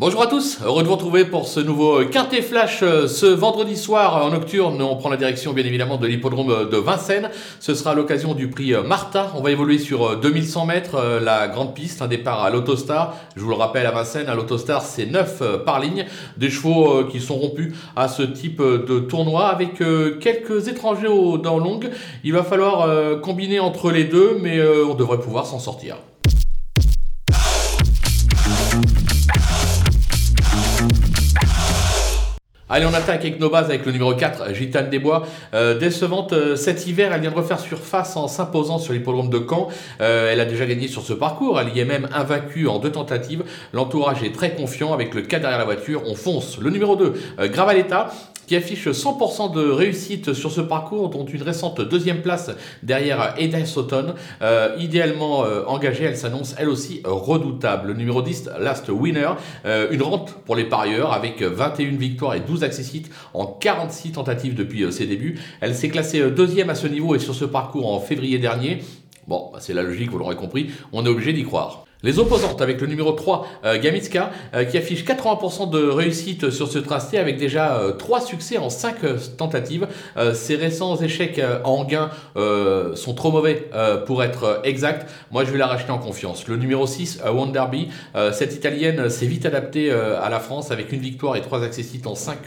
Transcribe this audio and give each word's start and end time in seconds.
Bonjour 0.00 0.22
à 0.22 0.28
tous, 0.28 0.58
heureux 0.64 0.82
de 0.82 0.88
vous 0.88 0.94
retrouver 0.94 1.26
pour 1.26 1.46
ce 1.46 1.60
nouveau 1.60 2.06
Quintet 2.06 2.40
Flash 2.40 2.82
euh, 2.82 3.06
ce 3.06 3.26
vendredi 3.26 3.76
soir 3.76 4.24
en 4.24 4.30
nocturne. 4.30 4.80
On 4.80 4.96
prend 4.96 5.10
la 5.10 5.18
direction 5.18 5.52
bien 5.52 5.66
évidemment 5.66 5.98
de 5.98 6.06
l'hippodrome 6.06 6.70
de 6.70 6.76
Vincennes. 6.78 7.28
Ce 7.60 7.74
sera 7.74 7.94
l'occasion 7.94 8.32
du 8.32 8.48
prix 8.48 8.72
euh, 8.72 8.82
Martha. 8.82 9.30
On 9.36 9.42
va 9.42 9.50
évoluer 9.50 9.76
sur 9.76 10.18
2100 10.18 10.62
euh, 10.62 10.66
mètres, 10.66 11.20
la 11.22 11.48
grande 11.48 11.74
piste, 11.74 12.00
un 12.00 12.06
départ 12.06 12.42
à 12.42 12.48
l'Autostar. 12.48 13.14
Je 13.36 13.42
vous 13.42 13.50
le 13.50 13.56
rappelle 13.56 13.84
à 13.84 13.90
Vincennes, 13.90 14.30
à 14.30 14.34
l'Autostar 14.34 14.80
c'est 14.80 15.04
9 15.04 15.64
par 15.66 15.80
ligne. 15.80 16.06
Des 16.38 16.48
chevaux 16.48 17.04
qui 17.04 17.20
sont 17.20 17.36
rompus 17.36 17.74
à 17.94 18.08
ce 18.08 18.22
type 18.22 18.62
de 18.62 19.00
tournoi 19.00 19.48
avec 19.48 19.82
quelques 20.20 20.68
étrangers 20.68 21.08
dans 21.42 21.58
longue. 21.58 21.90
Il 22.24 22.32
va 22.32 22.42
falloir 22.42 23.20
combiner 23.20 23.60
entre 23.60 23.90
les 23.90 24.04
deux 24.04 24.38
mais 24.40 24.62
on 24.62 24.94
devrait 24.94 25.20
pouvoir 25.20 25.44
s'en 25.44 25.58
sortir. 25.58 25.96
Allez, 32.72 32.86
on 32.86 32.94
attaque 32.94 33.22
avec 33.22 33.40
nos 33.40 33.50
bases 33.50 33.64
avec 33.64 33.84
le 33.84 33.90
numéro 33.90 34.14
4, 34.14 34.54
Gitane 34.54 34.90
Desbois. 34.90 35.26
Euh, 35.54 35.76
décevante 35.76 36.32
euh, 36.32 36.54
cet 36.54 36.86
hiver, 36.86 37.10
elle 37.12 37.20
vient 37.20 37.32
de 37.32 37.34
refaire 37.34 37.58
surface 37.58 38.16
en 38.16 38.28
s'imposant 38.28 38.78
sur 38.78 38.92
l'hippodrome 38.92 39.28
de 39.28 39.44
Caen. 39.44 39.66
Euh, 40.00 40.30
elle 40.32 40.38
a 40.38 40.44
déjà 40.44 40.66
gagné 40.66 40.86
sur 40.86 41.02
ce 41.02 41.12
parcours, 41.12 41.58
elle 41.58 41.76
y 41.76 41.80
est 41.80 41.84
même 41.84 42.08
invaincue 42.14 42.68
en 42.68 42.78
deux 42.78 42.92
tentatives. 42.92 43.42
L'entourage 43.72 44.22
est 44.22 44.32
très 44.32 44.54
confiant 44.54 44.92
avec 44.92 45.16
le 45.16 45.22
4 45.22 45.40
derrière 45.40 45.58
la 45.58 45.64
voiture. 45.64 46.02
On 46.06 46.14
fonce. 46.14 46.58
Le 46.60 46.70
numéro 46.70 46.94
2, 46.94 47.14
Gravaletta 47.48 48.12
qui 48.50 48.56
affiche 48.56 48.88
100% 48.88 49.54
de 49.54 49.60
réussite 49.60 50.32
sur 50.32 50.50
ce 50.50 50.60
parcours, 50.60 51.08
dont 51.08 51.24
une 51.24 51.42
récente 51.42 51.80
deuxième 51.82 52.20
place 52.20 52.50
derrière 52.82 53.36
Eden 53.38 53.64
Sutton. 53.64 54.14
Euh, 54.42 54.74
idéalement 54.76 55.44
euh, 55.44 55.62
engagée, 55.68 56.02
elle 56.02 56.16
s'annonce 56.16 56.56
elle 56.58 56.68
aussi 56.68 57.00
redoutable. 57.04 57.86
Le 57.86 57.94
numéro 57.94 58.22
10, 58.22 58.50
Last 58.58 58.88
Winner, 58.88 59.28
euh, 59.66 59.86
une 59.92 60.02
rente 60.02 60.34
pour 60.46 60.56
les 60.56 60.64
parieurs 60.64 61.12
avec 61.12 61.40
21 61.40 61.90
victoires 61.90 62.34
et 62.34 62.40
12 62.40 62.64
accessites 62.64 63.08
en 63.34 63.46
46 63.46 64.10
tentatives 64.10 64.56
depuis 64.56 64.92
ses 64.92 65.06
débuts. 65.06 65.38
Elle 65.60 65.76
s'est 65.76 65.88
classée 65.88 66.28
deuxième 66.32 66.70
à 66.70 66.74
ce 66.74 66.88
niveau 66.88 67.14
et 67.14 67.20
sur 67.20 67.36
ce 67.36 67.44
parcours 67.44 67.94
en 67.94 68.00
février 68.00 68.40
dernier. 68.40 68.82
Bon, 69.28 69.50
bah, 69.52 69.60
c'est 69.62 69.74
la 69.74 69.84
logique, 69.84 70.10
vous 70.10 70.18
l'aurez 70.18 70.34
compris, 70.34 70.70
on 70.92 71.06
est 71.06 71.08
obligé 71.08 71.32
d'y 71.32 71.44
croire. 71.44 71.84
Les 72.02 72.18
opposantes 72.18 72.62
avec 72.62 72.80
le 72.80 72.86
numéro 72.86 73.12
3, 73.12 73.46
euh, 73.66 73.78
Gamitska, 73.78 74.30
euh, 74.54 74.64
qui 74.64 74.78
affiche 74.78 75.04
80% 75.04 75.68
de 75.68 75.86
réussite 75.86 76.48
sur 76.48 76.66
ce 76.66 76.78
tracé 76.78 77.18
avec 77.18 77.36
déjà 77.36 77.76
euh, 77.76 77.92
3 77.92 78.22
succès 78.22 78.56
en 78.56 78.70
5 78.70 79.04
euh, 79.04 79.18
tentatives. 79.36 79.86
ses 80.32 80.56
récents 80.56 80.96
échecs 80.96 81.40
en 81.64 81.84
gain 81.84 82.10
sont 82.94 83.14
trop 83.14 83.30
mauvais 83.30 83.68
pour 84.06 84.22
être 84.22 84.60
exact. 84.64 85.08
Moi, 85.30 85.44
je 85.44 85.50
vais 85.50 85.58
la 85.58 85.66
racheter 85.66 85.90
en 85.90 85.98
confiance. 85.98 86.46
Le 86.48 86.56
numéro 86.56 86.86
6, 86.86 87.20
Wonderby, 87.32 87.88
cette 88.32 88.54
italienne 88.54 89.08
s'est 89.08 89.26
vite 89.26 89.46
adaptée 89.46 89.90
à 89.90 90.28
la 90.28 90.40
France 90.40 90.70
avec 90.70 90.92
une 90.92 91.00
victoire 91.00 91.36
et 91.36 91.40
3 91.40 91.64
accessites 91.64 92.06
en 92.06 92.14
5 92.14 92.38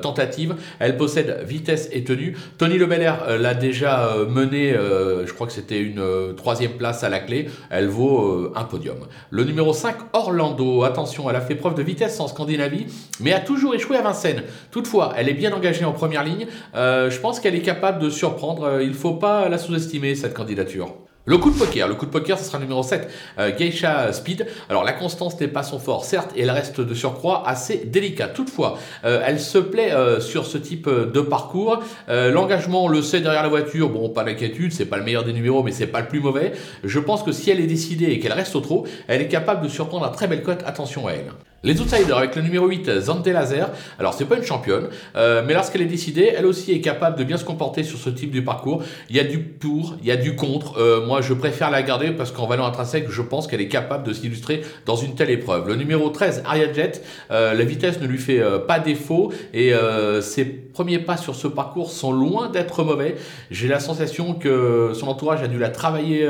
tentatives. 0.00 0.54
Elle 0.78 0.96
possède 0.96 1.42
vitesse 1.46 1.88
et 1.92 2.04
tenue. 2.04 2.36
Tony 2.58 2.78
Lebelair 2.78 3.38
l'a 3.38 3.54
déjà 3.54 4.14
menée, 4.28 4.74
je 4.74 5.32
crois 5.32 5.46
que 5.46 5.52
c'était 5.52 5.80
une 5.80 6.34
troisième 6.36 6.72
place 6.72 7.04
à 7.04 7.08
la 7.08 7.20
clé. 7.20 7.48
Elle 7.70 7.88
vaut 7.88 8.52
un 8.54 8.64
podium. 8.64 8.91
Le 9.30 9.44
numéro 9.44 9.72
5, 9.72 9.96
Orlando. 10.12 10.84
Attention, 10.84 11.28
elle 11.28 11.36
a 11.36 11.40
fait 11.40 11.54
preuve 11.54 11.74
de 11.74 11.82
vitesse 11.82 12.18
en 12.20 12.28
Scandinavie, 12.28 12.86
mais 13.20 13.32
a 13.32 13.40
toujours 13.40 13.74
échoué 13.74 13.96
à 13.96 14.02
Vincennes. 14.02 14.44
Toutefois, 14.70 15.12
elle 15.16 15.28
est 15.28 15.34
bien 15.34 15.52
engagée 15.52 15.84
en 15.84 15.92
première 15.92 16.24
ligne. 16.24 16.46
Euh, 16.74 17.10
je 17.10 17.18
pense 17.20 17.40
qu'elle 17.40 17.54
est 17.54 17.62
capable 17.62 18.00
de 18.00 18.10
surprendre. 18.10 18.64
Euh, 18.64 18.82
il 18.82 18.90
ne 18.90 18.94
faut 18.94 19.14
pas 19.14 19.48
la 19.48 19.58
sous-estimer, 19.58 20.14
cette 20.14 20.34
candidature. 20.34 20.94
Le 21.24 21.38
coup 21.38 21.52
de 21.52 21.56
poker, 21.56 21.86
le 21.86 21.94
coup 21.94 22.04
de 22.04 22.10
poker, 22.10 22.36
ce 22.36 22.44
sera 22.44 22.58
numéro 22.58 22.82
7, 22.82 23.08
euh, 23.38 23.56
Geisha 23.56 24.12
Speed. 24.12 24.44
Alors 24.68 24.82
la 24.82 24.92
constance 24.92 25.38
n'est 25.40 25.46
pas 25.46 25.62
son 25.62 25.78
fort, 25.78 26.04
certes, 26.04 26.32
et 26.34 26.42
elle 26.42 26.50
reste 26.50 26.80
de 26.80 26.94
surcroît 26.94 27.44
assez 27.46 27.76
délicate. 27.86 28.34
Toutefois, 28.34 28.76
euh, 29.04 29.22
elle 29.24 29.38
se 29.38 29.58
plaît 29.58 29.92
euh, 29.92 30.18
sur 30.18 30.46
ce 30.46 30.58
type 30.58 30.88
de 30.88 31.20
parcours. 31.20 31.80
L'engagement, 32.08 32.84
on 32.84 32.88
le 32.88 33.02
sait 33.02 33.20
derrière 33.20 33.44
la 33.44 33.48
voiture, 33.48 33.88
bon, 33.88 34.08
pas 34.08 34.24
d'inquiétude, 34.24 34.72
c'est 34.72 34.86
pas 34.86 34.96
le 34.96 35.04
meilleur 35.04 35.22
des 35.22 35.32
numéros, 35.32 35.62
mais 35.62 35.70
c'est 35.70 35.86
pas 35.86 36.00
le 36.00 36.08
plus 36.08 36.20
mauvais. 36.20 36.52
Je 36.82 36.98
pense 36.98 37.22
que 37.22 37.30
si 37.30 37.50
elle 37.50 37.60
est 37.60 37.66
décidée 37.66 38.06
et 38.06 38.18
qu'elle 38.18 38.32
reste 38.32 38.56
au 38.56 38.60
trot, 38.60 38.84
elle 39.06 39.22
est 39.22 39.28
capable 39.28 39.62
de 39.62 39.68
surprendre 39.68 40.04
à 40.04 40.10
très 40.10 40.26
belle 40.26 40.42
cote. 40.42 40.62
Attention 40.66 41.06
à 41.06 41.12
elle. 41.12 41.30
Les 41.64 41.80
outsiders 41.80 42.18
avec 42.18 42.34
le 42.34 42.42
numéro 42.42 42.66
8, 42.66 42.98
Zante 42.98 43.24
Laser. 43.28 43.70
Alors, 44.00 44.14
c'est 44.14 44.24
pas 44.24 44.36
une 44.36 44.42
championne, 44.42 44.88
euh, 45.14 45.44
mais 45.46 45.54
lorsqu'elle 45.54 45.82
est 45.82 45.86
décidée, 45.86 46.32
elle 46.36 46.44
aussi 46.44 46.72
est 46.72 46.80
capable 46.80 47.16
de 47.16 47.22
bien 47.22 47.36
se 47.36 47.44
comporter 47.44 47.84
sur 47.84 47.98
ce 47.98 48.10
type 48.10 48.32
de 48.32 48.40
parcours. 48.40 48.82
Il 49.08 49.14
y 49.14 49.20
a 49.20 49.24
du 49.24 49.38
pour, 49.38 49.94
il 50.00 50.08
y 50.08 50.10
a 50.10 50.16
du 50.16 50.34
contre. 50.34 50.80
Euh, 50.80 51.06
moi, 51.06 51.20
je 51.20 51.32
préfère 51.34 51.70
la 51.70 51.82
garder 51.82 52.10
parce 52.10 52.32
qu'en 52.32 52.48
valeur 52.48 52.66
intrinsèque, 52.66 53.08
je 53.08 53.22
pense 53.22 53.46
qu'elle 53.46 53.60
est 53.60 53.68
capable 53.68 54.02
de 54.02 54.12
s'illustrer 54.12 54.62
dans 54.86 54.96
une 54.96 55.14
telle 55.14 55.30
épreuve. 55.30 55.68
Le 55.68 55.76
numéro 55.76 56.08
13, 56.08 56.42
Ariad 56.44 56.74
Jet, 56.74 57.04
euh, 57.30 57.54
la 57.54 57.64
vitesse 57.64 58.00
ne 58.00 58.08
lui 58.08 58.18
fait 58.18 58.42
pas 58.66 58.80
défaut 58.80 59.32
et 59.54 59.72
ses 60.20 60.44
premiers 60.44 60.98
pas 60.98 61.16
sur 61.16 61.36
ce 61.36 61.46
parcours 61.46 61.92
sont 61.92 62.12
loin 62.12 62.48
d'être 62.48 62.82
mauvais. 62.82 63.14
J'ai 63.52 63.68
la 63.68 63.78
sensation 63.78 64.34
que 64.34 64.92
son 64.94 65.06
entourage 65.06 65.42
a 65.42 65.48
dû 65.48 65.58
la 65.58 65.68
travailler 65.68 66.28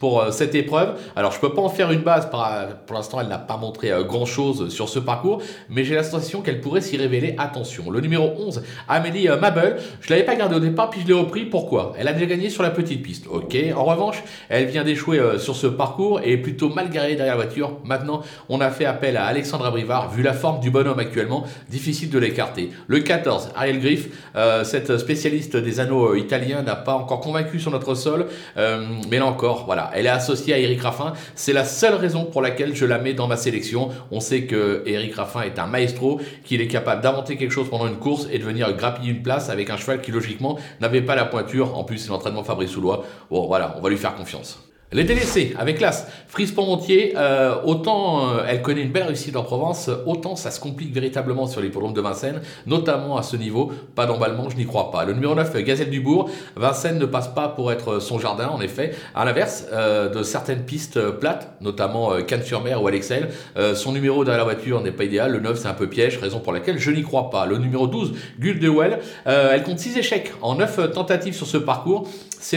pour 0.00 0.24
cette 0.30 0.54
épreuve. 0.54 0.94
Alors, 1.14 1.32
je 1.32 1.40
peux 1.40 1.52
pas 1.52 1.60
en 1.60 1.68
faire 1.68 1.90
une 1.90 2.00
base, 2.00 2.30
pour 2.30 2.96
l'instant, 2.96 3.20
elle 3.20 3.28
n'a 3.28 3.38
pas 3.38 3.56
montré 3.58 3.90
grand 4.06 4.24
chose 4.24 4.61
sur 4.68 4.88
ce 4.88 4.98
parcours, 4.98 5.42
mais 5.68 5.84
j'ai 5.84 5.94
la 5.94 6.02
sensation 6.02 6.42
qu'elle 6.42 6.60
pourrait 6.60 6.80
s'y 6.80 6.96
révéler. 6.96 7.34
Attention. 7.38 7.90
Le 7.90 8.00
numéro 8.00 8.32
11, 8.38 8.62
Amélie 8.88 9.28
euh, 9.28 9.38
Mabel, 9.38 9.76
je 10.00 10.10
l'avais 10.10 10.24
pas 10.24 10.36
gardé 10.36 10.56
au 10.56 10.60
départ, 10.60 10.90
puis 10.90 11.00
je 11.02 11.06
l'ai 11.06 11.14
repris. 11.14 11.44
Pourquoi? 11.44 11.94
Elle 11.98 12.08
a 12.08 12.12
déjà 12.12 12.26
gagné 12.26 12.50
sur 12.50 12.62
la 12.62 12.70
petite 12.70 13.02
piste. 13.02 13.26
Ok. 13.28 13.56
En 13.76 13.84
revanche, 13.84 14.22
elle 14.48 14.66
vient 14.66 14.84
d'échouer 14.84 15.18
euh, 15.18 15.38
sur 15.38 15.56
ce 15.56 15.66
parcours 15.66 16.20
et 16.22 16.32
est 16.32 16.36
plutôt 16.38 16.68
mal 16.68 16.90
garée 16.90 17.16
derrière 17.16 17.36
la 17.36 17.44
voiture. 17.44 17.78
Maintenant, 17.84 18.22
on 18.48 18.60
a 18.60 18.70
fait 18.70 18.84
appel 18.84 19.16
à 19.16 19.24
Alexandra 19.26 19.70
Brivard. 19.70 20.10
Vu 20.10 20.22
la 20.22 20.32
forme 20.32 20.60
du 20.60 20.70
bonhomme 20.70 20.98
actuellement, 20.98 21.44
difficile 21.70 22.10
de 22.10 22.18
l'écarter. 22.18 22.70
Le 22.86 23.00
14, 23.00 23.50
Ariel 23.54 23.80
Griff, 23.80 24.08
euh, 24.36 24.64
cette 24.64 24.98
spécialiste 24.98 25.56
des 25.56 25.80
anneaux 25.80 26.14
italiens, 26.14 26.62
n'a 26.62 26.76
pas 26.76 26.94
encore 26.94 27.20
convaincu 27.20 27.58
sur 27.58 27.70
notre 27.70 27.94
sol. 27.94 28.26
mais 28.56 29.18
là 29.18 29.26
encore, 29.26 29.64
voilà, 29.66 29.90
elle 29.94 30.06
est 30.06 30.10
associée 30.10 30.54
à 30.54 30.58
Eric 30.58 30.80
Raffin. 30.82 31.12
C'est 31.34 31.52
la 31.52 31.64
seule 31.64 31.94
raison 31.94 32.24
pour 32.24 32.42
laquelle 32.42 32.74
je 32.74 32.84
la 32.84 32.98
mets 32.98 33.14
dans 33.14 33.28
ma 33.28 33.36
sélection. 33.36 33.90
On 34.10 34.20
sait 34.20 34.42
que 34.42 34.51
Eric 34.86 35.14
Raffin 35.14 35.42
est 35.42 35.58
un 35.58 35.66
maestro, 35.66 36.20
qu'il 36.44 36.60
est 36.60 36.68
capable 36.68 37.02
d'inventer 37.02 37.36
quelque 37.36 37.52
chose 37.52 37.68
pendant 37.68 37.86
une 37.86 37.98
course 37.98 38.26
et 38.30 38.38
de 38.38 38.44
venir 38.44 38.72
grappiller 38.76 39.12
une 39.12 39.22
place 39.22 39.50
avec 39.50 39.70
un 39.70 39.76
cheval 39.76 40.00
qui 40.00 40.10
logiquement 40.10 40.58
n'avait 40.80 41.02
pas 41.02 41.14
la 41.14 41.24
pointure. 41.24 41.76
En 41.76 41.84
plus, 41.84 41.98
c'est 41.98 42.10
l'entraînement 42.10 42.44
Fabrice 42.44 42.70
Soulois. 42.70 43.04
Bon, 43.30 43.46
voilà, 43.46 43.74
on 43.78 43.80
va 43.80 43.90
lui 43.90 43.98
faire 43.98 44.14
confiance. 44.14 44.71
Les 44.94 45.04
délaissés, 45.04 45.54
avec 45.58 45.78
classe. 45.78 46.06
Frise 46.28 46.52
Pontier, 46.52 47.14
euh, 47.16 47.54
autant 47.64 48.28
euh, 48.28 48.44
elle 48.46 48.60
connaît 48.60 48.82
une 48.82 48.92
belle 48.92 49.04
réussite 49.04 49.36
en 49.36 49.42
Provence, 49.42 49.88
autant 50.04 50.36
ça 50.36 50.50
se 50.50 50.60
complique 50.60 50.92
véritablement 50.92 51.46
sur 51.46 51.62
les 51.62 51.68
l'hippodrome 51.68 51.94
de 51.94 52.00
Vincennes, 52.02 52.42
notamment 52.66 53.16
à 53.16 53.22
ce 53.22 53.36
niveau. 53.36 53.72
Pas 53.94 54.04
d'emballement, 54.04 54.50
je 54.50 54.56
n'y 54.56 54.66
crois 54.66 54.90
pas. 54.90 55.06
Le 55.06 55.14
numéro 55.14 55.34
9, 55.34 55.56
Gazelle 55.62 55.88
Dubourg. 55.88 56.28
Vincennes 56.56 56.98
ne 56.98 57.06
passe 57.06 57.28
pas 57.28 57.48
pour 57.48 57.72
être 57.72 58.00
son 58.00 58.18
jardin, 58.18 58.48
en 58.48 58.60
effet. 58.60 58.94
À 59.14 59.24
l'inverse 59.24 59.66
euh, 59.72 60.10
de 60.10 60.22
certaines 60.22 60.64
pistes 60.64 61.00
plates, 61.10 61.54
notamment 61.62 62.20
Cannes-sur-Mer 62.22 62.82
ou 62.82 62.86
Alexel, 62.86 63.30
son 63.74 63.92
numéro 63.92 64.24
derrière 64.24 64.44
la 64.46 64.52
voiture 64.52 64.82
n'est 64.82 64.92
pas 64.92 65.04
idéal. 65.04 65.32
Le 65.32 65.40
9, 65.40 65.58
c'est 65.58 65.68
un 65.68 65.74
peu 65.74 65.88
piège, 65.88 66.18
raison 66.18 66.40
pour 66.40 66.52
laquelle 66.52 66.78
je 66.78 66.90
n'y 66.90 67.02
crois 67.02 67.30
pas. 67.30 67.46
Le 67.46 67.56
numéro 67.56 67.86
12, 67.86 68.12
Gull 68.38 68.58
de 68.58 68.68
Well, 68.68 68.98
elle 69.24 69.62
compte 69.62 69.78
6 69.78 69.96
échecs 69.96 70.32
en 70.42 70.56
9 70.56 70.92
tentatives 70.92 71.34
sur 71.34 71.46
ce 71.46 71.56
parcours. 71.56 72.08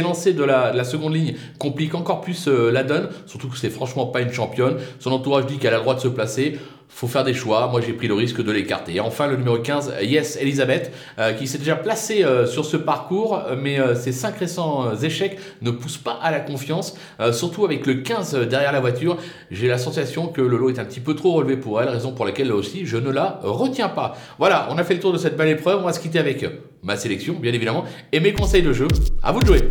Lancé 0.02 0.34
de 0.34 0.44
la, 0.44 0.72
de 0.72 0.78
la 0.78 0.84
seconde 0.84 1.14
ligne 1.14 1.36
complique 1.58 1.96
encore 1.96 2.22
plus 2.22 2.48
euh, 2.48 2.72
la 2.72 2.84
donne, 2.84 3.10
surtout 3.26 3.48
que 3.48 3.58
c'est 3.58 3.70
franchement 3.70 4.08
pas 4.08 4.22
une 4.22 4.32
championne. 4.32 4.78
Son 5.00 5.12
entourage 5.12 5.46
dit 5.46 5.58
qu'elle 5.58 5.74
a 5.74 5.78
le 5.78 5.84
droit 5.84 5.96
de 5.96 6.00
se 6.00 6.08
placer. 6.08 6.60
Faut 6.96 7.08
faire 7.08 7.26
des 7.26 7.34
choix. 7.34 7.68
Moi, 7.68 7.82
j'ai 7.86 7.92
pris 7.92 8.08
le 8.08 8.14
risque 8.14 8.42
de 8.42 8.50
l'écarter. 8.54 8.96
Et 8.96 9.00
enfin, 9.02 9.28
le 9.28 9.36
numéro 9.36 9.58
15, 9.58 9.96
Yes 10.02 10.38
Elisabeth, 10.40 10.94
euh, 11.20 11.34
qui 11.34 11.46
s'est 11.46 11.58
déjà 11.58 11.76
placée 11.76 12.24
euh, 12.24 12.48
sur 12.48 12.64
ce 12.64 12.78
parcours, 12.78 13.42
mais 13.62 13.78
ses 13.96 14.14
cinq 14.14 14.38
récents 14.38 14.96
échecs 15.04 15.38
ne 15.62 15.72
poussent 15.72 15.98
pas 15.98 16.18
à 16.24 16.32
la 16.32 16.40
confiance, 16.40 16.96
surtout 17.34 17.66
avec 17.66 17.86
le 17.86 17.96
15 17.96 18.48
derrière 18.48 18.72
la 18.72 18.80
voiture. 18.80 19.18
J'ai 19.52 19.68
la 19.68 19.78
sensation 19.78 20.28
que 20.28 20.40
le 20.40 20.56
lot 20.56 20.70
est 20.70 20.80
un 20.80 20.86
petit 20.86 21.02
peu 21.02 21.16
trop 21.16 21.34
relevé 21.34 21.58
pour 21.58 21.82
elle, 21.82 21.90
raison 21.90 22.14
pour 22.14 22.24
laquelle 22.24 22.48
là 22.48 22.56
aussi, 22.56 22.86
je 22.86 22.96
ne 22.96 23.10
la 23.10 23.42
retiens 23.44 23.90
pas. 23.90 24.16
Voilà, 24.40 24.70
on 24.72 24.78
a 24.78 24.86
fait 24.86 24.94
le 24.94 25.02
tour 25.02 25.12
de 25.12 25.18
cette 25.18 25.36
belle 25.36 25.50
épreuve. 25.50 25.82
On 25.82 25.86
va 25.86 25.94
se 25.94 26.00
quitter 26.00 26.20
avec 26.20 26.46
ma 26.82 26.96
sélection, 26.96 27.34
bien 27.34 27.52
évidemment, 27.52 27.84
et 28.14 28.22
mes 28.22 28.32
conseils 28.32 28.64
de 28.64 28.72
jeu. 28.72 28.88
À 29.22 29.34
vous 29.34 29.42
de 29.42 29.48
jouer. 29.48 29.62